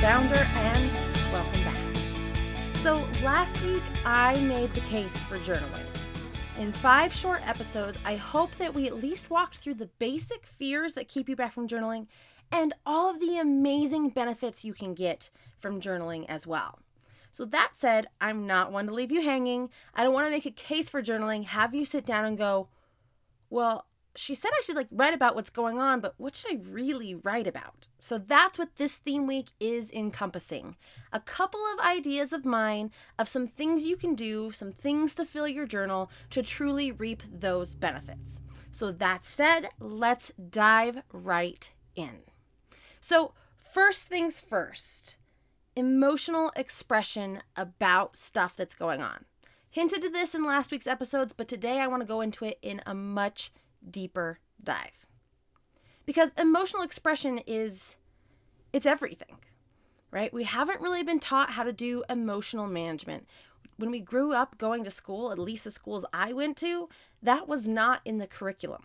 [0.00, 2.76] Abounder, and welcome back.
[2.76, 5.84] So, last week I made the case for journaling.
[6.58, 10.94] In five short episodes, I hope that we at least walked through the basic fears
[10.94, 12.06] that keep you back from journaling
[12.50, 15.28] and all of the amazing benefits you can get
[15.58, 16.78] from journaling as well.
[17.30, 19.68] So, that said, I'm not one to leave you hanging.
[19.94, 22.68] I don't want to make a case for journaling, have you sit down and go,
[23.50, 23.84] well,
[24.16, 27.14] she said I should like write about what's going on, but what should I really
[27.14, 27.88] write about?
[28.00, 30.76] So that's what this theme week is encompassing.
[31.12, 35.24] A couple of ideas of mine of some things you can do, some things to
[35.24, 38.40] fill your journal to truly reap those benefits.
[38.72, 42.20] So that said, let's dive right in.
[43.00, 45.16] So, first things first
[45.76, 49.24] emotional expression about stuff that's going on.
[49.70, 52.58] Hinted to this in last week's episodes, but today I want to go into it
[52.60, 53.52] in a much
[53.88, 55.06] deeper dive.
[56.06, 57.96] Because emotional expression is
[58.72, 59.36] it's everything.
[60.10, 60.32] Right?
[60.32, 63.26] We haven't really been taught how to do emotional management.
[63.76, 66.88] When we grew up going to school, at least the schools I went to,
[67.22, 68.82] that was not in the curriculum.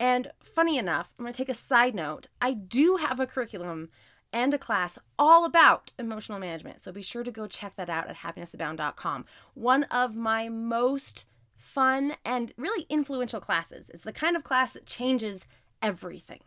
[0.00, 2.28] And funny enough, I'm going to take a side note.
[2.40, 3.90] I do have a curriculum
[4.32, 6.80] and a class all about emotional management.
[6.80, 9.24] So be sure to go check that out at happinessabound.com.
[9.54, 11.26] One of my most
[11.58, 13.90] fun and really influential classes.
[13.92, 15.46] It's the kind of class that changes
[15.82, 16.40] everything.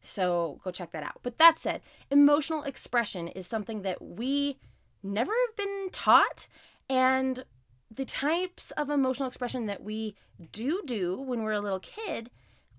[0.00, 1.18] So go check that out.
[1.22, 4.58] But that said, emotional expression is something that we
[5.02, 6.46] never have been taught.
[6.88, 7.44] And
[7.90, 10.14] the types of emotional expression that we
[10.52, 12.30] do do when we're a little kid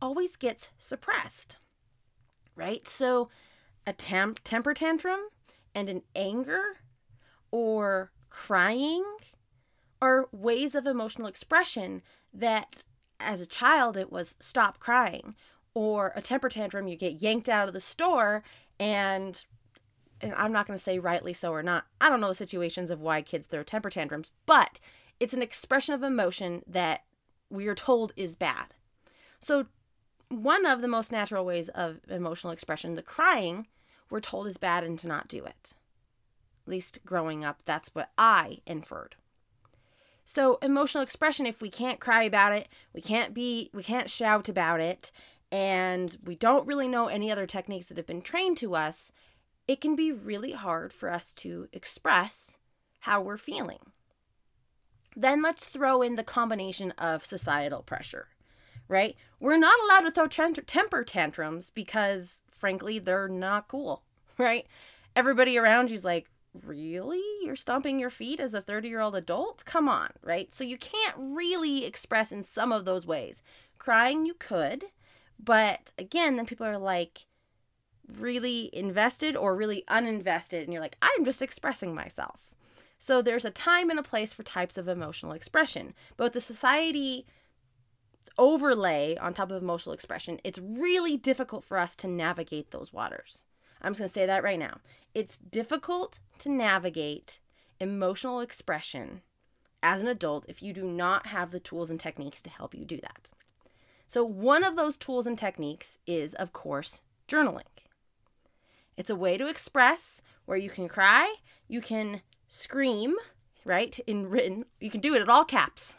[0.02, 1.58] always gets suppressed.
[2.56, 2.88] Right?
[2.88, 3.30] So
[3.86, 5.20] a temp- temper tantrum
[5.76, 6.78] and an anger
[7.52, 9.04] or crying
[10.02, 12.02] are ways of emotional expression
[12.34, 12.84] that
[13.20, 15.36] as a child it was stop crying
[15.74, 18.44] or a temper tantrum you get yanked out of the store
[18.80, 19.46] and
[20.22, 21.86] and I'm not going to say rightly so or not.
[22.02, 24.80] I don't know the situations of why kids throw temper tantrums, but
[25.20, 27.04] it's an expression of emotion that
[27.50, 28.74] we are told is bad.
[29.40, 29.68] So
[30.30, 33.68] one of the most natural ways of emotional expression, the crying,
[34.10, 35.74] we're told is bad and to not do it.
[36.66, 39.16] At least growing up, that's what I inferred.
[40.30, 44.50] So, emotional expression, if we can't cry about it, we can't be, we can't shout
[44.50, 45.14] about it,
[45.54, 49.14] and we don't really know any other techniques that have been trained to us,
[49.70, 52.58] it can be really hard for us to express
[53.00, 53.80] how we're feeling.
[55.16, 58.28] Then let's throw in the combination of societal pressure,
[58.90, 59.16] right?
[59.40, 64.04] We're not allowed to throw temper tantrums because, frankly, they're not cool,
[64.38, 64.68] right?
[65.16, 66.30] Everybody around you's like,
[66.66, 67.22] really?
[67.42, 69.64] You're stomping your feet as a 30 year old adult?
[69.66, 70.54] Come on, right?
[70.54, 73.44] So you can't really express in some of those ways.
[73.78, 74.86] Crying, you could,
[75.40, 77.26] but again, then people are like
[78.20, 82.54] really invested or really uninvested, and you're like, I'm just expressing myself.
[82.98, 85.94] So there's a time and a place for types of emotional expression.
[86.16, 87.28] But the society
[88.38, 93.44] overlay on top of emotional expression, it's really difficult for us to navigate those waters.
[93.82, 94.80] I'm just going to say that right now.
[95.14, 97.40] It's difficult to navigate
[97.80, 99.22] emotional expression
[99.84, 102.86] as an adult if you do not have the tools and techniques to help you
[102.86, 103.30] do that.
[104.08, 107.64] So, one of those tools and techniques is, of course, journaling.
[108.96, 111.36] It's a way to express where you can cry,
[111.68, 113.16] you can scream,
[113.66, 114.00] right?
[114.08, 115.96] In written, you can do it at all caps,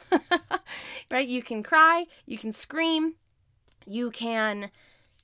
[1.10, 1.28] right?
[1.28, 3.14] You can cry, you can scream,
[3.86, 4.70] you can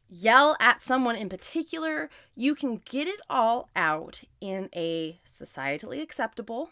[0.09, 6.71] yell at someone in particular, you can get it all out in a societally acceptable,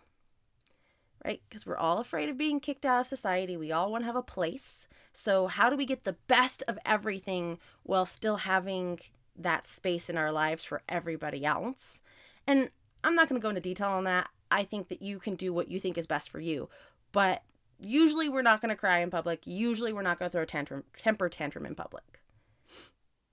[1.24, 1.42] right?
[1.48, 3.56] Because we're all afraid of being kicked out of society.
[3.56, 4.88] We all want to have a place.
[5.12, 9.00] So, how do we get the best of everything while still having
[9.36, 12.02] that space in our lives for everybody else?
[12.46, 12.70] And
[13.04, 14.28] I'm not going to go into detail on that.
[14.50, 16.68] I think that you can do what you think is best for you.
[17.12, 17.42] But
[17.80, 19.46] usually we're not going to cry in public.
[19.46, 22.20] Usually we're not going to throw a tantrum, temper tantrum in public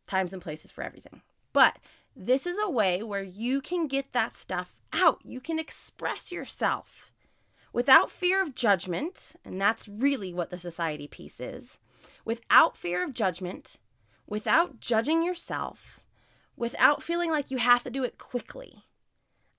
[0.10, 1.22] times and places for everything.
[1.54, 1.78] But
[2.16, 5.20] this is a way where you can get that stuff out.
[5.24, 7.12] You can express yourself
[7.72, 11.80] without fear of judgment, and that's really what the society piece is,
[12.26, 13.78] without fear of judgment,
[14.28, 16.04] without judging yourself,
[16.58, 18.84] without feeling like you have to do it quickly.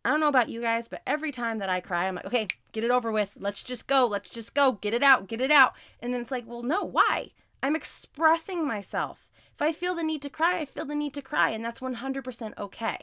[0.04, 2.48] I don't know about you guys, but every time that I cry, I'm like, okay,
[2.72, 3.36] get it over with.
[3.38, 4.06] Let's just go.
[4.06, 4.72] Let's just go.
[4.72, 5.28] Get it out.
[5.28, 5.74] Get it out.
[6.00, 7.32] And then it's like, well, no, why?
[7.62, 9.30] I'm expressing myself.
[9.54, 11.80] If I feel the need to cry, I feel the need to cry, and that's
[11.80, 12.98] 100% okay.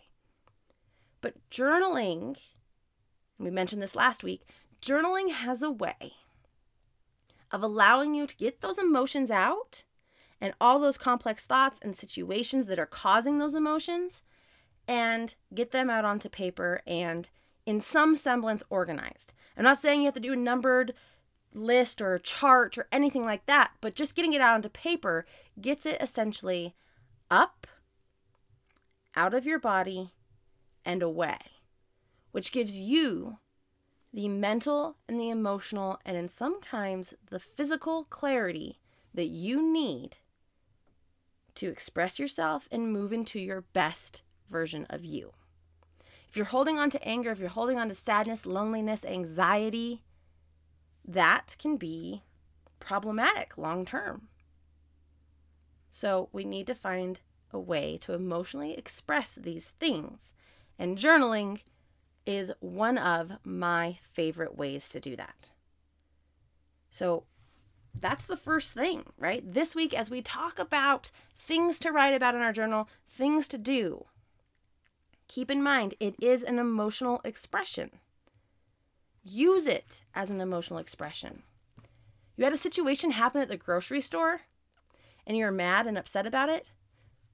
[1.22, 2.38] But journaling,
[3.38, 4.48] we mentioned this last week,
[4.82, 6.14] journaling has a way
[7.52, 9.84] of allowing you to get those emotions out
[10.42, 14.22] and all those complex thoughts and situations that are causing those emotions
[14.88, 17.30] and get them out onto paper and
[17.66, 19.34] in some semblance organized.
[19.58, 20.94] I'm not saying you have to do a numbered
[21.58, 25.26] list or chart or anything like that, but just getting it out onto paper
[25.60, 26.76] gets it essentially
[27.30, 27.68] up,
[29.16, 30.12] out of your body,
[30.86, 31.38] and away,
[32.32, 33.38] which gives you
[34.14, 38.80] the mental and the emotional, and in some times the physical clarity
[39.14, 40.18] that you need
[41.56, 45.34] to express yourself and move into your best version of you.
[46.30, 50.04] If you're holding on to anger, if you're holding on to sadness, loneliness, anxiety,
[51.08, 52.24] that can be
[52.80, 54.28] problematic long term.
[55.90, 57.20] So we need to find
[57.52, 60.34] a way to emotionally express these things.
[60.78, 61.62] And journaling
[62.26, 65.50] is one of my favorite ways to do that.
[66.90, 67.24] So
[68.00, 69.42] that's the first thing, right?
[69.46, 73.58] This week, as we talk about things to write about in our journal, things to
[73.58, 74.06] do,
[75.28, 77.92] keep in mind it is an emotional expression.
[79.30, 81.44] Use it as an emotional expression.
[82.38, 84.42] You had a situation happen at the grocery store
[85.26, 86.68] and you're mad and upset about it,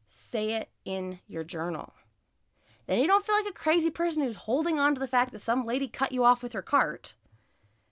[0.07, 1.93] say it in your journal.
[2.87, 5.39] Then you don't feel like a crazy person who's holding on to the fact that
[5.39, 7.13] some lady cut you off with her cart.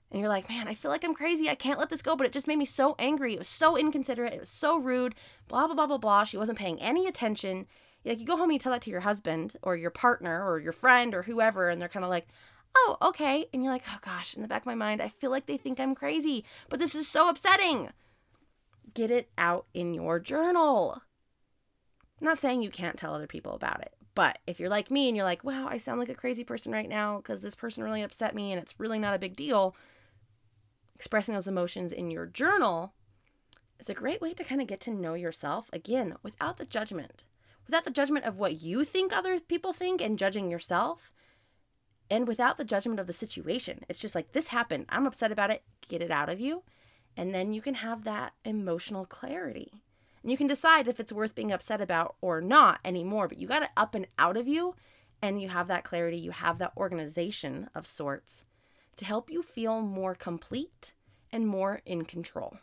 [0.09, 1.47] And you're like, man, I feel like I'm crazy.
[1.47, 3.33] I can't let this go, but it just made me so angry.
[3.33, 4.33] It was so inconsiderate.
[4.33, 5.13] It was so rude.
[5.47, 6.23] Blah, blah, blah, blah, blah.
[6.23, 7.67] She wasn't paying any attention.
[8.03, 10.59] Like, you go home and you tell that to your husband or your partner or
[10.59, 12.27] your friend or whoever, and they're kind of like,
[12.75, 13.47] oh, okay.
[13.53, 15.57] And you're like, oh gosh, in the back of my mind, I feel like they
[15.57, 17.89] think I'm crazy, but this is so upsetting.
[18.93, 21.01] Get it out in your journal.
[22.19, 25.07] I'm not saying you can't tell other people about it, but if you're like me
[25.07, 27.83] and you're like, wow, I sound like a crazy person right now because this person
[27.83, 29.75] really upset me and it's really not a big deal,
[30.95, 32.93] expressing those emotions in your journal
[33.79, 37.23] is a great way to kind of get to know yourself again without the judgment.
[37.65, 41.11] Without the judgment of what you think other people think and judging yourself,
[42.11, 43.79] and without the judgment of the situation.
[43.87, 44.85] It's just like, this happened.
[44.89, 45.63] I'm upset about it.
[45.87, 46.63] Get it out of you.
[47.15, 49.71] And then you can have that emotional clarity.
[50.21, 53.29] And you can decide if it's worth being upset about or not anymore.
[53.29, 54.75] But you got it up and out of you.
[55.21, 56.17] And you have that clarity.
[56.17, 58.43] You have that organization of sorts
[58.97, 60.93] to help you feel more complete
[61.31, 62.57] and more in control.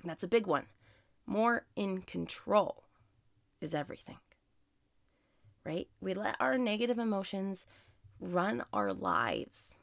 [0.00, 0.66] And that's a big one.
[1.26, 2.84] More in control
[3.60, 4.18] is everything.
[5.66, 5.88] Right?
[6.00, 7.66] We let our negative emotions
[8.20, 9.80] run our lives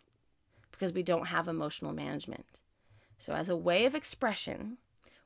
[0.72, 2.60] because we don't have emotional management.
[3.20, 4.78] So, as a way of expression,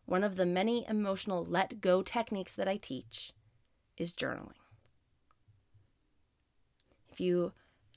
[0.06, 3.32] one of the many emotional let go techniques that I teach
[3.98, 4.52] is journaling.
[7.12, 7.54] If you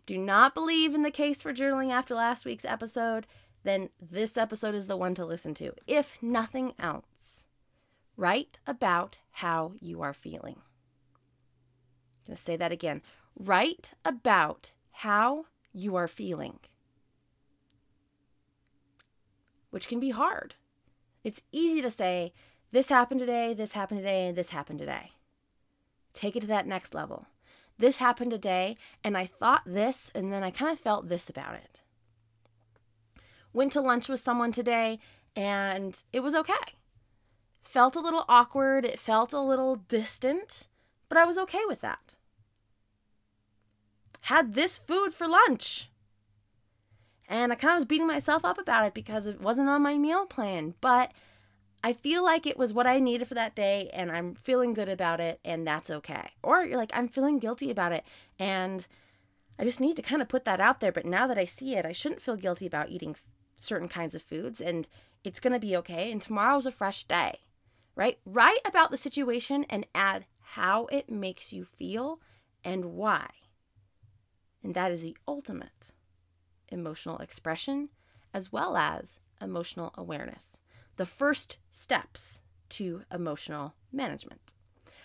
[0.07, 3.27] do not believe in the case for journaling after last week's episode,
[3.65, 5.73] then this episode is the one to listen to.
[5.87, 7.47] If nothing else,
[8.17, 10.57] write about how you are feeling.
[12.21, 13.03] I'm going to say that again.
[13.39, 16.59] Write about how you are feeling,
[19.71, 20.57] which can be hard.
[21.23, 22.33] It's easy to say,
[22.73, 25.13] this happened today, this happened today, and this happened today.
[26.15, 27.29] Take it to that next level.
[27.79, 31.55] This happened today, and I thought this, and then I kind of felt this about
[31.55, 31.81] it.
[33.53, 34.99] Went to lunch with someone today,
[35.37, 36.75] and it was okay.
[37.63, 40.67] Felt a little awkward, it felt a little distant,
[41.09, 42.17] but I was okay with that
[44.29, 45.89] had this food for lunch.
[47.31, 49.97] And I kind of was beating myself up about it because it wasn't on my
[49.97, 50.75] meal plan.
[50.83, 51.13] But
[51.83, 54.91] I feel like it was what I needed for that day and I'm feeling good
[54.91, 56.33] about it and that's okay.
[56.43, 58.05] Or you're like, I'm feeling guilty about it
[58.39, 58.87] and
[59.59, 60.93] I just need to kind of put that out there.
[60.93, 63.17] But now that I see it, I shouldn't feel guilty about eating
[63.57, 64.89] certain kinds of foods and
[65.25, 66.13] it's going to be okay.
[66.13, 67.39] And tomorrow's a fresh day,
[67.97, 68.19] right?
[68.27, 72.21] Write about the situation and add how it makes you feel
[72.63, 73.29] and why.
[74.63, 75.93] And that is the ultimate
[76.69, 77.89] emotional expression
[78.35, 80.61] as well as emotional awareness.
[80.97, 84.53] The first steps to emotional management.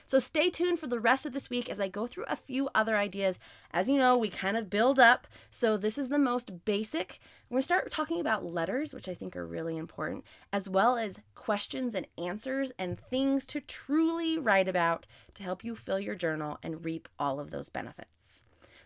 [0.05, 2.69] So stay tuned for the rest of this week as I go through a few
[2.75, 3.39] other ideas.
[3.71, 5.27] As you know, we kind of build up.
[5.49, 7.19] So this is the most basic.
[7.49, 10.97] We're going to start talking about letters, which I think are really important, as well
[10.97, 15.05] as questions and answers and things to truly write about
[15.35, 18.41] to help you fill your journal and reap all of those benefits.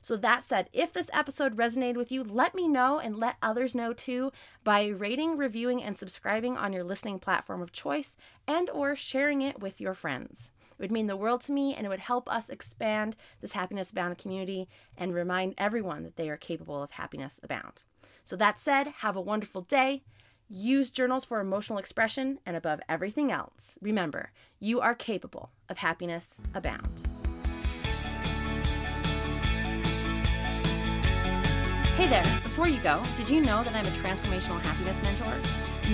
[0.08, 3.76] So that said, if this episode resonated with you, let me know and let others
[3.76, 4.32] know too
[4.64, 8.16] by rating, reviewing and subscribing on your listening platform of choice
[8.48, 10.54] and or sharing it with your friends.
[10.72, 13.92] It would mean the world to me and it would help us expand this happiness
[13.92, 17.84] abound community and remind everyone that they are capable of happiness abound.
[18.24, 20.04] So that said, have a wonderful day.
[20.48, 26.40] Use journals for emotional expression and above everything else, remember, you are capable of happiness
[26.54, 27.17] abound.
[31.98, 35.34] Hey there, before you go, did you know that I'm a transformational happiness mentor?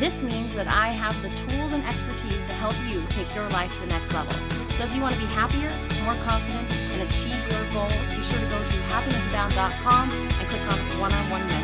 [0.02, 3.74] This means that I have the tools and expertise to help you take your life
[3.76, 4.34] to the next level.
[4.76, 5.72] So if you want to be happier,
[6.04, 11.00] more confident, and achieve your goals, be sure to go to happinessabound.com and click on
[11.00, 11.63] one on one mentoring.